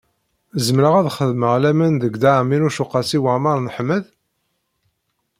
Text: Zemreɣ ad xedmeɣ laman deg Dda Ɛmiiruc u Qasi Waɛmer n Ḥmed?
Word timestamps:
Zemreɣ 0.65 0.93
ad 0.97 1.07
xedmeɣ 1.17 1.53
laman 1.61 1.93
deg 2.01 2.13
Dda 2.15 2.31
Ɛmiiruc 2.41 2.77
u 2.83 2.85
Qasi 2.91 3.19
Waɛmer 3.23 3.57
n 3.61 3.67
Ḥmed? 3.75 4.05